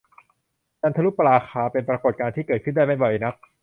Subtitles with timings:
[0.81, 3.35] จันทรุปราคา เป็นปรากฎการณ์ที่เกิดขึ้นได้ไม่บ่อยนัก